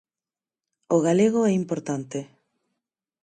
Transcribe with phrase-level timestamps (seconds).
[0.95, 2.19] O galego é importante.